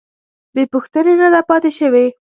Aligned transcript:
بې 0.53 0.63
پوښتنې 0.73 1.13
نه 1.21 1.27
ده 1.33 1.41
پاتې 1.49 1.71
شوې. 1.79 2.05